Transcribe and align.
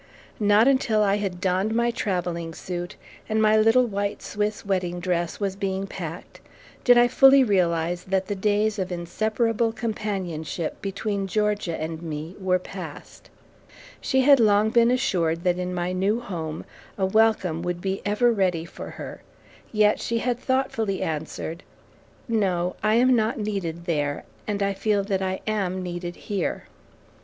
Not 0.39 0.67
until 0.67 1.03
I 1.03 1.17
had 1.17 1.39
donned 1.39 1.75
my 1.75 1.91
travelling 1.91 2.55
suit, 2.55 2.95
and 3.29 3.39
my 3.39 3.55
little 3.55 3.85
white 3.85 4.23
Swiss 4.23 4.65
wedding 4.65 4.99
dress 4.99 5.39
was 5.39 5.55
being 5.55 5.85
packed, 5.85 6.41
did 6.83 6.97
I 6.97 7.07
fully 7.07 7.43
realize 7.43 8.05
that 8.05 8.25
the 8.25 8.33
days 8.33 8.79
of 8.79 8.91
inseparable 8.91 9.71
companionship 9.71 10.81
between 10.81 11.27
Georgia 11.27 11.79
and 11.79 12.01
me 12.01 12.35
were 12.39 12.57
past; 12.57 13.29
She 14.01 14.21
had 14.21 14.39
long 14.39 14.71
been 14.71 14.89
assured 14.89 15.43
that 15.43 15.59
in 15.59 15.71
my 15.71 15.91
new 15.91 16.19
home 16.19 16.65
a 16.97 17.05
welcome 17.05 17.61
would 17.61 17.79
be 17.79 18.01
ever 18.03 18.31
ready 18.31 18.65
for 18.65 18.89
her, 18.97 19.21
yet 19.71 19.99
she 19.99 20.17
had 20.17 20.39
thoughtfully 20.39 21.03
answered, 21.03 21.61
"No, 22.27 22.75
I 22.81 22.95
am 22.95 23.15
not 23.15 23.37
needed 23.37 23.85
there, 23.85 24.23
and 24.47 24.63
I 24.63 24.73
feel 24.73 25.03
that 25.03 25.21
I 25.21 25.41
am 25.45 25.83
needed 25.83 26.15
here." 26.15 26.63